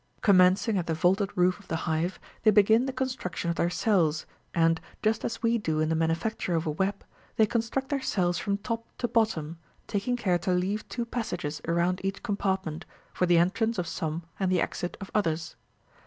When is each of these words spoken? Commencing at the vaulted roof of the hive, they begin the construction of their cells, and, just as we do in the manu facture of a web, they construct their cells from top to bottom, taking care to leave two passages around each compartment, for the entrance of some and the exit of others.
Commencing 0.21 0.79
at 0.79 0.87
the 0.87 0.95
vaulted 0.95 1.29
roof 1.37 1.59
of 1.59 1.67
the 1.67 1.75
hive, 1.85 2.19
they 2.41 2.49
begin 2.49 2.87
the 2.87 2.91
construction 2.91 3.51
of 3.51 3.55
their 3.55 3.69
cells, 3.69 4.25
and, 4.51 4.81
just 5.03 5.23
as 5.23 5.43
we 5.43 5.59
do 5.59 5.79
in 5.79 5.89
the 5.89 5.95
manu 5.95 6.15
facture 6.15 6.55
of 6.57 6.65
a 6.65 6.71
web, 6.71 7.03
they 7.35 7.45
construct 7.45 7.89
their 7.89 8.01
cells 8.01 8.39
from 8.39 8.57
top 8.57 8.83
to 8.97 9.07
bottom, 9.07 9.59
taking 9.85 10.15
care 10.17 10.39
to 10.39 10.51
leave 10.53 10.89
two 10.89 11.05
passages 11.05 11.61
around 11.67 12.01
each 12.03 12.23
compartment, 12.23 12.83
for 13.13 13.27
the 13.27 13.37
entrance 13.37 13.77
of 13.77 13.85
some 13.85 14.23
and 14.39 14.51
the 14.51 14.59
exit 14.59 14.97
of 14.99 15.11
others. 15.13 15.55